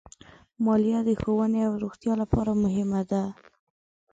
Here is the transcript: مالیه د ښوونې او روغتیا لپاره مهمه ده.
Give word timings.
مالیه 0.63 0.99
د 1.05 1.09
ښوونې 1.21 1.61
او 1.67 1.73
روغتیا 1.83 2.13
لپاره 2.21 2.51
مهمه 2.63 3.01
ده. 3.11 3.23